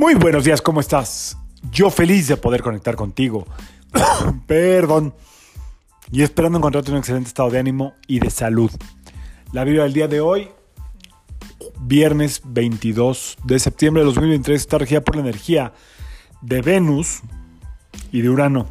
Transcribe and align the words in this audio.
Muy 0.00 0.14
buenos 0.14 0.44
días, 0.44 0.62
¿cómo 0.62 0.80
estás? 0.80 1.36
Yo 1.70 1.90
feliz 1.90 2.26
de 2.26 2.38
poder 2.38 2.62
conectar 2.62 2.96
contigo. 2.96 3.46
Perdón. 4.46 5.12
Y 6.10 6.22
esperando 6.22 6.56
encontrarte 6.56 6.88
en 6.88 6.94
un 6.94 7.00
excelente 7.00 7.28
estado 7.28 7.50
de 7.50 7.58
ánimo 7.58 7.92
y 8.06 8.18
de 8.18 8.30
salud. 8.30 8.70
La 9.52 9.62
vida 9.62 9.82
del 9.82 9.92
día 9.92 10.08
de 10.08 10.22
hoy, 10.22 10.48
viernes 11.80 12.40
22 12.46 13.36
de 13.44 13.58
septiembre 13.58 14.00
de 14.00 14.06
2023, 14.06 14.58
está 14.58 14.78
regida 14.78 15.02
por 15.02 15.16
la 15.16 15.20
energía 15.20 15.74
de 16.40 16.62
Venus 16.62 17.20
y 18.10 18.22
de 18.22 18.30
Urano. 18.30 18.68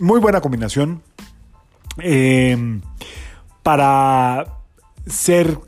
Muy 0.00 0.18
buena 0.18 0.40
combinación 0.40 1.02
eh, 1.98 2.80
para 3.62 4.46
ser 5.06 5.58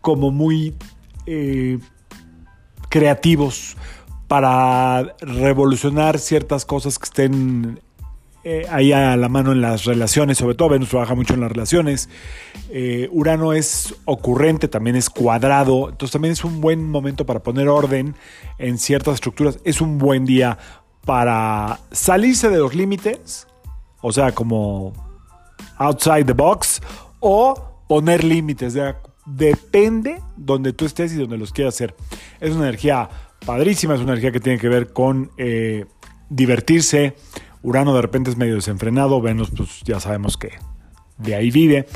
como 0.00 0.30
muy 0.30 0.76
eh, 1.26 1.80
creativos 2.94 3.76
para 4.28 5.16
revolucionar 5.18 6.20
ciertas 6.20 6.64
cosas 6.64 6.96
que 7.00 7.06
estén 7.06 7.80
eh, 8.44 8.66
ahí 8.70 8.92
a 8.92 9.16
la 9.16 9.28
mano 9.28 9.50
en 9.50 9.60
las 9.60 9.84
relaciones, 9.84 10.38
sobre 10.38 10.54
todo 10.54 10.68
Venus 10.68 10.90
trabaja 10.90 11.16
mucho 11.16 11.34
en 11.34 11.40
las 11.40 11.50
relaciones. 11.50 12.08
Eh, 12.70 13.08
Urano 13.10 13.52
es 13.52 13.96
ocurrente, 14.04 14.68
también 14.68 14.94
es 14.94 15.10
cuadrado, 15.10 15.90
entonces 15.90 16.12
también 16.12 16.30
es 16.30 16.44
un 16.44 16.60
buen 16.60 16.88
momento 16.88 17.26
para 17.26 17.42
poner 17.42 17.68
orden 17.68 18.14
en 18.58 18.78
ciertas 18.78 19.14
estructuras. 19.14 19.58
Es 19.64 19.80
un 19.80 19.98
buen 19.98 20.24
día 20.24 20.56
para 21.04 21.80
salirse 21.90 22.48
de 22.48 22.58
los 22.58 22.76
límites, 22.76 23.48
o 24.02 24.12
sea, 24.12 24.30
como 24.30 24.92
outside 25.78 26.26
the 26.26 26.32
box, 26.32 26.80
o 27.18 27.60
poner 27.88 28.22
límites. 28.22 28.76
Depende 29.26 30.20
donde 30.36 30.72
tú 30.72 30.84
estés 30.84 31.12
y 31.12 31.16
donde 31.16 31.38
los 31.38 31.52
quieras 31.52 31.74
hacer. 31.74 31.94
Es 32.40 32.50
una 32.50 32.68
energía 32.68 33.08
padrísima, 33.44 33.94
es 33.94 34.00
una 34.00 34.12
energía 34.12 34.32
que 34.32 34.40
tiene 34.40 34.58
que 34.58 34.68
ver 34.68 34.92
con 34.92 35.30
eh, 35.38 35.86
divertirse. 36.28 37.16
Urano 37.62 37.94
de 37.94 38.02
repente 38.02 38.30
es 38.30 38.36
medio 38.36 38.56
desenfrenado, 38.56 39.20
Venus 39.22 39.50
pues 39.50 39.80
ya 39.84 40.00
sabemos 40.00 40.36
que 40.36 40.50
de 41.18 41.34
ahí 41.34 41.50
vive. 41.50 41.86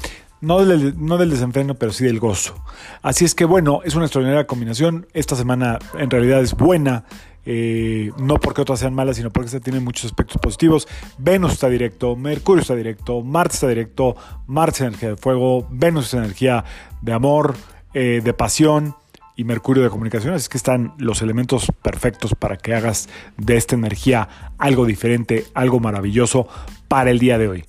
No 0.41 0.65
del, 0.65 0.95
no 1.05 1.19
del, 1.19 1.31
desenfreno, 1.31 1.75
pero 1.75 1.93
sí 1.93 2.05
del 2.05 2.21
gozo. 2.21 2.55
Así 3.03 3.25
es 3.25 3.35
que 3.35 3.45
bueno, 3.45 3.81
es 3.85 3.95
una 3.95 4.05
extraordinaria 4.05 4.47
combinación. 4.47 5.07
Esta 5.13 5.37
semana 5.37 5.79
en 5.99 6.11
realidad 6.11 6.41
es 6.41 6.55
buena. 6.55 7.05
Eh, 7.51 8.13
no 8.19 8.39
porque 8.39 8.61
otras 8.61 8.79
sean 8.79 8.93
malas, 8.93 9.17
sino 9.17 9.31
porque 9.31 9.47
esta 9.47 9.61
tiene 9.61 9.81
muchos 9.81 10.05
aspectos 10.05 10.37
positivos. 10.39 10.87
Venus 11.17 11.53
está 11.53 11.69
directo, 11.71 12.15
Mercurio 12.15 12.61
está 12.61 12.75
directo, 12.75 13.23
Marte 13.23 13.55
está 13.55 13.69
directo, 13.69 14.17
Marte 14.47 14.77
es 14.77 14.81
energía 14.83 15.09
de 15.11 15.17
fuego, 15.17 15.67
Venus 15.71 16.09
es 16.09 16.15
energía 16.15 16.65
de 17.01 17.13
amor, 17.15 17.55
eh, 17.95 18.21
de 18.23 18.35
pasión 18.35 18.95
y 19.35 19.45
Mercurio 19.45 19.83
de 19.83 19.89
comunicación. 19.89 20.35
Así 20.35 20.49
que 20.51 20.59
están 20.59 20.93
los 20.99 21.23
elementos 21.23 21.73
perfectos 21.81 22.35
para 22.35 22.59
que 22.59 22.75
hagas 22.75 23.09
de 23.39 23.57
esta 23.57 23.77
energía 23.77 24.29
algo 24.59 24.85
diferente, 24.85 25.47
algo 25.55 25.81
maravilloso 25.81 26.49
para 26.87 27.11
el 27.11 27.19
día 27.19 27.39
de 27.39 27.49
hoy. 27.49 27.65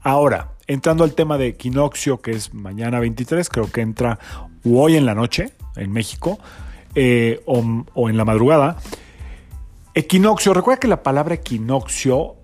Ahora, 0.00 0.51
entrando 0.66 1.04
al 1.04 1.14
tema 1.14 1.38
de 1.38 1.48
equinoccio, 1.48 2.20
que 2.20 2.32
es 2.32 2.54
mañana 2.54 3.00
23, 3.00 3.48
creo 3.48 3.70
que 3.70 3.80
entra 3.80 4.18
hoy 4.64 4.96
en 4.96 5.06
la 5.06 5.14
noche 5.14 5.52
en 5.76 5.92
México 5.92 6.38
eh, 6.94 7.40
o, 7.46 8.08
en 8.08 8.16
la 8.16 8.24
madrugada. 8.24 8.76
Equinoccio, 9.94 10.54
recuerda 10.54 10.80
que 10.80 10.88
la 10.88 11.02
palabra 11.02 11.34
equinoccio 11.34 12.36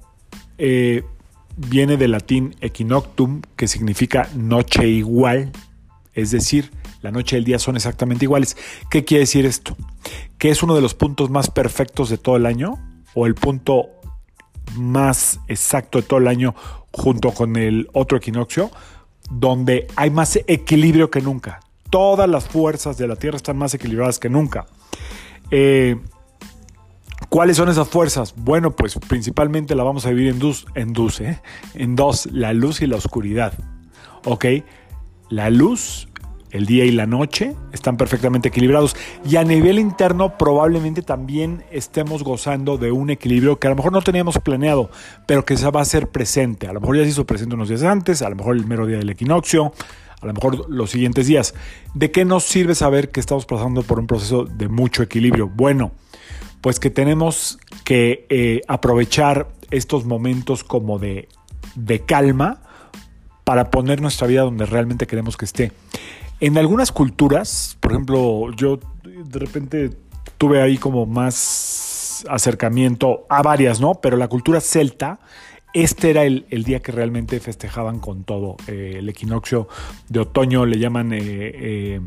eh, 0.58 1.04
viene 1.56 1.96
del 1.96 2.12
latín 2.12 2.56
equinoctum, 2.60 3.42
que 3.56 3.68
significa 3.68 4.28
noche 4.34 4.86
igual, 4.86 5.50
es 6.14 6.30
decir, 6.30 6.70
la 7.00 7.10
noche 7.10 7.36
y 7.36 7.38
el 7.38 7.44
día 7.44 7.58
son 7.58 7.76
exactamente 7.76 8.24
iguales. 8.24 8.56
¿Qué 8.90 9.04
quiere 9.04 9.20
decir 9.20 9.46
esto? 9.46 9.76
Que 10.36 10.50
es 10.50 10.62
uno 10.62 10.74
de 10.74 10.80
los 10.80 10.94
puntos 10.94 11.30
más 11.30 11.50
perfectos 11.50 12.10
de 12.10 12.18
todo 12.18 12.36
el 12.36 12.46
año, 12.46 12.78
o 13.14 13.26
el 13.26 13.34
punto 13.34 13.88
más 14.76 15.40
exacto 15.48 15.98
de 15.98 16.06
todo 16.06 16.20
el 16.20 16.28
año 16.28 16.54
junto 16.92 17.32
con 17.32 17.56
el 17.56 17.88
otro 17.92 18.18
equinoccio, 18.18 18.70
donde 19.30 19.86
hay 19.96 20.10
más 20.10 20.38
equilibrio 20.46 21.10
que 21.10 21.20
nunca. 21.20 21.60
Todas 21.90 22.28
las 22.28 22.44
fuerzas 22.44 22.98
de 22.98 23.06
la 23.06 23.16
Tierra 23.16 23.36
están 23.36 23.56
más 23.56 23.74
equilibradas 23.74 24.18
que 24.18 24.28
nunca. 24.28 24.66
Eh, 25.50 25.96
¿Cuáles 27.28 27.56
son 27.56 27.68
esas 27.68 27.88
fuerzas? 27.88 28.34
Bueno, 28.36 28.74
pues 28.74 28.98
principalmente 29.06 29.74
la 29.74 29.82
vamos 29.82 30.06
a 30.06 30.10
dividir 30.10 30.30
en 30.30 30.38
dos, 30.38 30.66
en 30.74 31.26
¿eh? 31.26 31.40
en 31.74 31.96
dos, 31.96 32.26
la 32.32 32.52
luz 32.52 32.80
y 32.80 32.86
la 32.86 32.96
oscuridad. 32.96 33.52
¿Ok? 34.24 34.46
La 35.28 35.50
luz, 35.50 36.07
el 36.50 36.66
día 36.66 36.84
y 36.84 36.90
la 36.90 37.06
noche 37.06 37.54
están 37.72 37.96
perfectamente 37.96 38.48
equilibrados 38.48 38.96
y 39.28 39.36
a 39.36 39.44
nivel 39.44 39.78
interno 39.78 40.36
probablemente 40.38 41.02
también 41.02 41.64
estemos 41.70 42.22
gozando 42.22 42.78
de 42.78 42.90
un 42.90 43.10
equilibrio 43.10 43.58
que 43.58 43.66
a 43.66 43.70
lo 43.70 43.76
mejor 43.76 43.92
no 43.92 44.02
teníamos 44.02 44.38
planeado, 44.38 44.90
pero 45.26 45.44
que 45.44 45.56
se 45.56 45.70
va 45.70 45.80
a 45.80 45.82
hacer 45.82 46.08
presente. 46.08 46.66
A 46.66 46.72
lo 46.72 46.80
mejor 46.80 46.96
ya 46.96 47.02
se 47.04 47.10
hizo 47.10 47.26
presente 47.26 47.54
unos 47.54 47.68
días 47.68 47.82
antes, 47.82 48.22
a 48.22 48.30
lo 48.30 48.36
mejor 48.36 48.56
el 48.56 48.66
mero 48.66 48.86
día 48.86 48.98
del 48.98 49.10
equinoccio, 49.10 49.72
a 50.20 50.26
lo 50.26 50.32
mejor 50.32 50.68
los 50.70 50.90
siguientes 50.90 51.26
días. 51.26 51.54
¿De 51.94 52.10
qué 52.10 52.24
nos 52.24 52.44
sirve 52.44 52.74
saber 52.74 53.10
que 53.10 53.20
estamos 53.20 53.46
pasando 53.46 53.82
por 53.82 53.98
un 53.98 54.06
proceso 54.06 54.44
de 54.44 54.68
mucho 54.68 55.02
equilibrio? 55.02 55.48
Bueno, 55.48 55.92
pues 56.60 56.80
que 56.80 56.90
tenemos 56.90 57.58
que 57.84 58.26
eh, 58.28 58.62
aprovechar 58.68 59.48
estos 59.70 60.04
momentos 60.04 60.64
como 60.64 60.98
de, 60.98 61.28
de 61.74 62.00
calma 62.00 62.62
para 63.44 63.70
poner 63.70 64.00
nuestra 64.00 64.26
vida 64.26 64.42
donde 64.42 64.66
realmente 64.66 65.06
queremos 65.06 65.36
que 65.36 65.44
esté. 65.44 65.72
En 66.40 66.56
algunas 66.56 66.92
culturas, 66.92 67.76
por 67.80 67.92
ejemplo, 67.92 68.52
yo 68.56 68.78
de 69.04 69.38
repente 69.38 69.90
tuve 70.38 70.62
ahí 70.62 70.78
como 70.78 71.04
más 71.04 72.24
acercamiento 72.28 73.26
a 73.28 73.42
varias, 73.42 73.80
¿no? 73.80 73.94
Pero 73.96 74.16
la 74.16 74.28
cultura 74.28 74.60
celta, 74.60 75.18
este 75.74 76.10
era 76.10 76.24
el, 76.24 76.46
el 76.50 76.62
día 76.62 76.80
que 76.80 76.92
realmente 76.92 77.40
festejaban 77.40 77.98
con 77.98 78.22
todo. 78.22 78.56
Eh, 78.68 78.96
el 78.98 79.08
equinoccio 79.08 79.68
de 80.08 80.20
otoño 80.20 80.64
le 80.66 80.78
llaman... 80.78 81.12
Eh, 81.12 81.20
eh, 81.22 82.00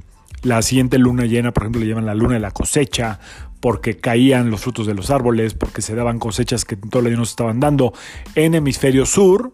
la 0.43 0.63
siguiente 0.63 0.97
luna 0.97 1.25
llena, 1.25 1.51
por 1.51 1.63
ejemplo, 1.63 1.81
le 1.81 1.87
llaman 1.87 2.07
la 2.07 2.15
luna 2.15 2.33
de 2.33 2.39
la 2.39 2.49
cosecha, 2.49 3.19
porque 3.59 3.97
caían 3.97 4.49
los 4.49 4.61
frutos 4.61 4.87
de 4.87 4.95
los 4.95 5.11
árboles, 5.11 5.53
porque 5.53 5.83
se 5.83 5.93
daban 5.93 6.17
cosechas 6.17 6.65
que 6.65 6.75
todo 6.75 7.01
el 7.01 7.09
año 7.09 7.17
nos 7.17 7.29
estaban 7.29 7.59
dando. 7.59 7.93
En 8.33 8.55
hemisferio 8.55 9.05
sur, 9.05 9.53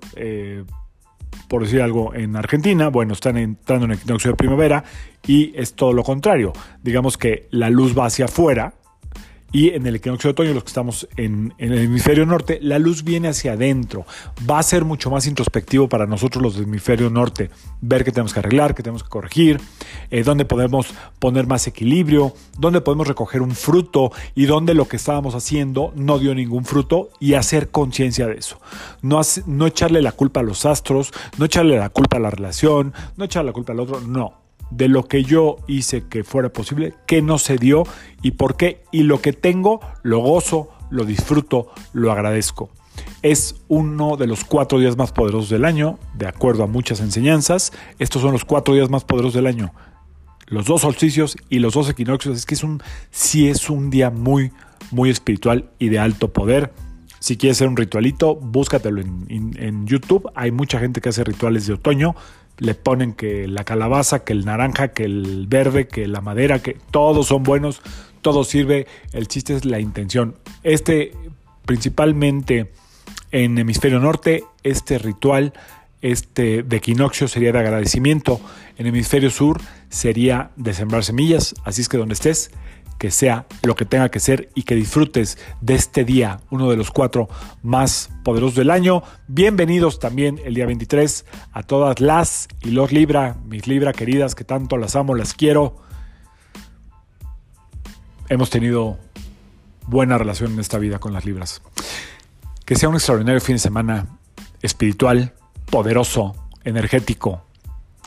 por 1.48 1.64
decir 1.64 1.82
algo, 1.82 2.14
en 2.14 2.36
Argentina, 2.36 2.90
bueno, 2.90 3.14
están 3.14 3.38
entrando 3.38 3.86
en 3.86 3.92
el 3.92 3.98
equinoccio 3.98 4.32
de 4.32 4.38
primavera 4.38 4.84
y 5.26 5.54
es 5.56 5.74
todo 5.74 5.94
lo 5.94 6.04
contrario. 6.04 6.54
Digamos 6.84 7.18
que 7.18 7.48
la 7.52 7.70
luz 7.70 7.98
va 7.98 8.06
hacia 8.06 8.26
afuera, 8.26 8.74
y 9.52 9.70
en 9.70 9.88
el 9.88 9.96
equinoccio 9.96 10.28
de 10.28 10.32
otoño, 10.32 10.54
los 10.54 10.64
que 10.64 10.68
estamos 10.68 11.08
en, 11.16 11.54
el 11.58 11.78
hemisferio 11.78 12.26
norte, 12.26 12.60
la 12.62 12.80
luz 12.80 13.04
viene 13.04 13.30
hacia 13.30 13.54
adentro. 13.54 14.06
Va 14.50 14.60
a 14.60 14.64
ser 14.64 14.84
mucho 14.84 15.10
más 15.10 15.26
introspectivo 15.26 15.88
para 15.88 16.06
nosotros 16.06 16.44
los 16.44 16.56
del 16.56 16.66
hemisferio 16.66 17.10
norte. 17.10 17.50
Ver 17.80 18.04
qué 18.04 18.12
tenemos 18.12 18.34
que 18.34 18.40
arreglar, 18.40 18.76
qué 18.76 18.84
tenemos 18.84 19.04
que 19.04 19.10
corregir, 19.10 19.62
eh, 20.12 20.24
dónde 20.24 20.44
podemos 20.44 20.88
poner 21.20 21.48
más 21.48 21.66
equilibrio, 21.66 22.34
dónde 22.58 22.82
podemos 22.82 23.08
recoger 23.08 23.42
un 23.42 23.52
fruto 23.52 24.12
y 24.36 24.46
dónde 24.46 24.74
lo 24.74 24.88
que 24.88 24.98
estábamos 24.98 25.34
haciendo 25.34 25.94
no 25.96 26.20
dio 26.20 26.36
ningún 26.36 26.66
fruto 26.66 27.10
y 27.20 27.36
hacer 27.36 27.70
conciencia 27.70 28.28
de 28.28 28.36
eso. 28.36 28.60
No, 29.02 29.22
no 29.46 29.66
echarle 29.66 30.02
la 30.02 30.12
culpa 30.12 30.42
a 30.42 30.44
los 30.44 30.66
astros, 30.66 31.12
no 31.38 31.46
echarle 31.46 31.78
la 31.78 31.90
culpa 31.90 32.18
a 32.18 32.20
la 32.20 32.30
relación, 32.30 32.94
no 33.16 33.26
echarle 33.26 33.50
la 33.50 33.54
culpa 33.54 33.72
al 33.72 33.80
otro, 33.80 34.02
no 34.02 34.47
de 34.70 34.88
lo 34.88 35.04
que 35.04 35.24
yo 35.24 35.58
hice 35.68 36.04
que 36.08 36.24
fuera 36.24 36.50
posible, 36.50 36.94
que 37.06 37.22
no 37.22 37.38
se 37.38 37.58
dio 37.58 37.84
y 38.22 38.32
por 38.32 38.58
qué. 38.58 38.84
Y 38.92 39.04
lo 39.04 39.22
que 39.22 39.34
tengo, 39.34 39.80
lo 40.04 40.20
gozo, 40.20 40.70
lo 40.90 41.06
disfruto, 41.06 41.70
lo 41.94 42.12
agradezco. 42.12 42.70
Es 43.22 43.56
uno 43.68 44.18
de 44.18 44.28
los 44.28 44.44
cuatro 44.44 44.80
días 44.80 44.98
más 44.98 45.12
poderosos 45.12 45.50
del 45.50 45.66
año, 45.66 46.00
de 46.16 46.28
acuerdo 46.28 46.64
a 46.64 46.68
muchas 46.68 47.00
enseñanzas. 47.00 47.74
Estos 48.00 48.22
son 48.22 48.32
los 48.32 48.46
cuatro 48.46 48.74
días 48.74 48.90
más 48.90 49.04
poderosos 49.04 49.36
del 49.36 49.48
año. 49.48 49.74
Los 50.48 50.66
dos 50.66 50.82
solsticios 50.82 51.38
y 51.50 51.60
los 51.60 51.74
dos 51.74 51.90
equinoccios. 51.90 52.38
Es 52.38 52.46
que 52.46 52.56
es 52.56 52.64
un, 52.64 52.82
sí 53.12 53.50
es 53.50 53.70
un 53.70 53.90
día 53.90 54.10
muy, 54.10 54.52
muy 54.92 55.10
espiritual 55.10 55.70
y 55.78 55.90
de 55.90 56.00
alto 56.00 56.32
poder. 56.32 56.72
Si 57.20 57.36
quieres 57.36 57.58
hacer 57.58 57.68
un 57.68 57.78
ritualito, 57.78 58.36
búscatelo 58.36 59.02
en, 59.02 59.88
YouTube. 59.88 60.30
Hay 60.36 60.52
mucha 60.52 60.80
gente 60.80 61.02
que 61.02 61.10
hace 61.10 61.24
rituales 61.24 61.66
de 61.68 61.74
otoño 61.74 62.16
le 62.58 62.74
ponen 62.76 63.14
que 63.14 63.48
la 63.48 63.64
calabaza, 63.64 64.24
que 64.24 64.34
el 64.34 64.46
naranja, 64.46 64.90
que 64.90 65.04
el 65.04 65.46
verde, 65.48 65.88
que 65.88 66.08
la 66.08 66.22
madera, 66.22 66.60
que 66.60 66.78
todos 66.92 67.28
son 67.28 67.44
buenos, 67.44 67.82
todo 68.22 68.44
sirve, 68.44 68.88
el 69.14 69.28
chiste 69.28 69.56
es 69.56 69.66
la 69.66 69.80
intención. 69.80 70.36
Este 70.64 71.14
principalmente 71.66 72.72
en 73.32 73.58
hemisferio 73.58 74.00
norte, 74.00 74.44
este 74.64 74.98
ritual 74.98 75.54
este 76.02 76.64
de 76.64 76.78
equinoccio 76.78 77.28
sería 77.28 77.52
de 77.52 77.60
agradecimiento, 77.60 78.40
en 78.78 78.88
hemisferio 78.88 79.30
sur 79.32 79.60
sería 79.90 80.52
de 80.56 80.74
sembrar 80.74 81.04
semillas, 81.04 81.56
así 81.64 81.82
es 81.82 81.90
que 81.90 81.98
donde 81.98 82.14
estés, 82.14 82.52
que 82.98 83.12
sea 83.12 83.46
lo 83.64 83.76
que 83.76 83.86
tenga 83.86 84.10
que 84.10 84.20
ser 84.20 84.50
y 84.56 84.64
que 84.64 84.76
disfrutes 84.76 85.38
de 85.62 85.76
este 85.76 86.04
día, 86.04 86.42
uno 86.50 86.70
de 86.70 86.78
los 86.78 86.92
cuatro 86.92 87.30
más 87.62 88.10
poderosos 88.24 88.56
del 88.56 88.72
año. 88.72 89.04
Bienvenidos 89.28 90.00
también 90.00 90.40
el 90.44 90.56
día 90.56 90.66
23 90.66 91.26
a 91.52 91.64
todas 91.64 92.00
las 92.00 92.48
y 92.62 92.72
los 92.72 92.92
Libra, 92.92 93.38
mis 93.46 93.68
Libra 93.68 93.94
queridas, 93.94 94.36
que 94.36 94.44
tanto 94.44 94.78
las 94.78 94.96
amo, 94.96 95.16
las 95.16 95.34
quiero. 95.34 95.78
Hemos 98.30 98.50
tenido 98.50 98.98
buena 99.86 100.18
relación 100.18 100.54
en 100.54 100.60
esta 100.60 100.78
vida 100.78 101.00
con 101.00 101.14
las 101.14 101.26
libras. 101.26 101.62
Que 102.66 102.76
sea 102.76 102.90
un 102.90 102.96
extraordinario 102.96 103.40
fin 103.40 103.56
de 103.56 103.60
semana 103.60 104.08
espiritual, 104.62 105.34
poderoso, 105.70 106.36
energético, 106.64 107.44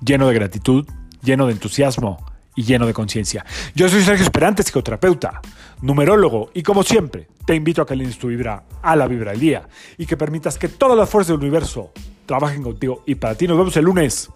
lleno 0.04 0.28
de 0.28 0.34
gratitud, 0.34 0.87
lleno 1.22 1.46
de 1.46 1.52
entusiasmo 1.52 2.29
y 2.60 2.62
lleno 2.62 2.86
de 2.86 2.92
conciencia. 2.92 3.44
Yo 3.74 3.88
soy 3.88 4.02
Sergio 4.02 4.24
Esperante, 4.24 4.62
psicoterapeuta, 4.62 5.40
numerólogo, 5.80 6.50
y 6.52 6.62
como 6.62 6.82
siempre, 6.82 7.26
te 7.46 7.54
invito 7.54 7.80
a 7.80 7.86
que 7.86 7.94
alines 7.94 8.18
tu 8.18 8.28
vibra 8.28 8.64
a 8.82 8.96
la 8.96 9.06
vibra 9.08 9.30
del 9.32 9.40
día 9.40 9.68
y 9.96 10.04
que 10.04 10.16
permitas 10.16 10.58
que 10.58 10.68
todas 10.68 10.96
las 10.96 11.08
fuerzas 11.08 11.28
del 11.28 11.40
universo 11.40 11.90
trabajen 12.26 12.62
contigo 12.62 13.02
y 13.06 13.14
para 13.14 13.34
ti. 13.34 13.48
Nos 13.48 13.56
vemos 13.56 13.76
el 13.76 13.84
lunes. 13.86 14.28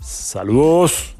Saludos. 0.00 1.15